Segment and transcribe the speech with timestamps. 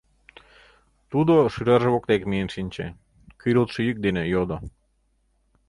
[1.11, 2.87] Тудо шӱжарже воктек миен шинче,
[3.41, 4.57] кӱрылтшӧ йӱк дене йодо: